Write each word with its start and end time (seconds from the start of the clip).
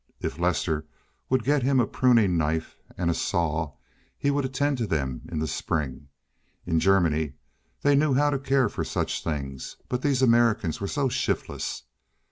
If 0.19 0.39
Lester 0.39 0.87
would 1.29 1.43
get 1.43 1.61
him 1.61 1.79
a 1.79 1.85
pruning 1.85 2.35
knife 2.35 2.75
and 2.97 3.11
a 3.11 3.13
saw 3.13 3.73
he 4.17 4.31
would 4.31 4.45
attend 4.45 4.79
to 4.79 4.87
them 4.87 5.21
in 5.31 5.37
the 5.37 5.45
spring. 5.47 6.07
In 6.65 6.79
Germany 6.79 7.33
they 7.83 7.93
knew 7.93 8.15
how 8.15 8.31
to 8.31 8.39
care 8.39 8.67
for 8.67 8.83
such 8.83 9.23
things, 9.23 9.75
but 9.89 10.01
these 10.01 10.23
Americans 10.23 10.81
were 10.81 10.87
so 10.87 11.07
shiftless. 11.07 11.83